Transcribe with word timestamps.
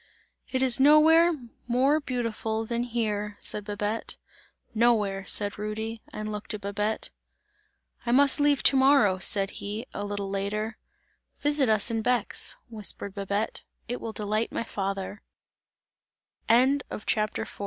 "It 0.49 0.63
is 0.63 0.79
nowhere 0.79 1.31
more 1.67 1.99
beautiful 1.99 2.65
than 2.65 2.81
here!" 2.81 3.37
said 3.39 3.63
Babette. 3.65 4.17
"Nowhere!" 4.73 5.25
said 5.25 5.59
Rudy, 5.59 6.01
and 6.11 6.31
looked 6.31 6.55
at 6.55 6.61
Babette. 6.61 7.11
"I 8.03 8.11
must 8.11 8.39
leave 8.39 8.63
to 8.63 8.75
morrow!" 8.75 9.19
said 9.19 9.51
he, 9.61 9.85
a 9.93 10.03
little 10.03 10.31
later. 10.31 10.79
"Visit 11.37 11.69
us 11.69 11.91
in 11.91 12.01
Bex," 12.01 12.57
whispered 12.67 13.13
Babette, 13.13 13.63
"it 13.87 14.01
will 14.01 14.11
delight 14.11 14.51
my 14.51 14.63
father!" 14.63 15.21